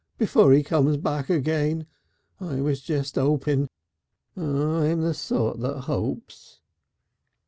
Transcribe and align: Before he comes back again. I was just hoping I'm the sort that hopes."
Before 0.17 0.51
he 0.51 0.63
comes 0.63 0.97
back 0.97 1.29
again. 1.29 1.85
I 2.39 2.59
was 2.59 2.81
just 2.81 3.13
hoping 3.13 3.69
I'm 4.35 5.01
the 5.03 5.13
sort 5.13 5.59
that 5.59 5.81
hopes." 5.81 6.59